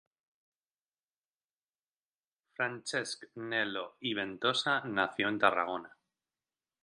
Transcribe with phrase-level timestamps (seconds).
[2.59, 5.95] Francesc Nel·lo i Ventosa nació en Tarragona.